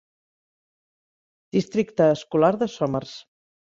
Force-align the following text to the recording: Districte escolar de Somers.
Districte 1.57 2.09
escolar 2.17 2.51
de 2.63 2.69
Somers. 2.77 3.15